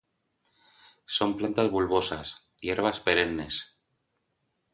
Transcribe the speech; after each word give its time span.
Son 1.15 1.37
plantas 1.37 1.69
bulbosas, 1.69 2.49
hierbas 2.61 2.99
perennes. 3.01 3.55